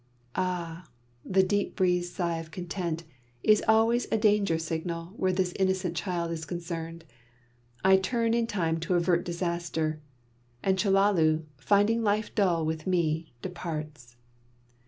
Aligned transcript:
"Ah!" 0.35 0.89
the 1.23 1.43
deep 1.43 1.75
breathed 1.75 2.07
sigh 2.07 2.37
of 2.39 2.49
content 2.49 3.03
is 3.43 3.61
always 3.67 4.07
a 4.11 4.17
danger 4.17 4.57
signal 4.57 5.13
where 5.15 5.31
this 5.31 5.53
innocent 5.59 5.95
child 5.95 6.31
is 6.31 6.43
concerned. 6.43 7.05
I 7.85 7.97
turn 7.97 8.33
in 8.33 8.47
time 8.47 8.79
to 8.79 8.95
avert 8.95 9.23
disaster, 9.23 10.01
and 10.63 10.79
Chellalu, 10.79 11.43
finding 11.55 12.01
life 12.01 12.33
dull 12.33 12.65
with 12.65 12.87
me, 12.87 13.35
departs. 13.43 14.17